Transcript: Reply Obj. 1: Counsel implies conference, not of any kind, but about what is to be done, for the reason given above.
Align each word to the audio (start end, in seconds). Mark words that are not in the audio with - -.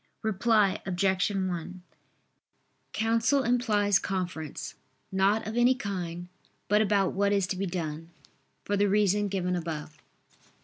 Reply 0.23 0.81
Obj. 0.83 1.29
1: 1.29 1.83
Counsel 2.91 3.43
implies 3.43 3.99
conference, 3.99 4.73
not 5.11 5.45
of 5.45 5.55
any 5.55 5.75
kind, 5.75 6.27
but 6.67 6.81
about 6.81 7.13
what 7.13 7.31
is 7.31 7.45
to 7.45 7.55
be 7.55 7.67
done, 7.67 8.09
for 8.65 8.75
the 8.75 8.89
reason 8.89 9.27
given 9.27 9.55
above. 9.55 9.99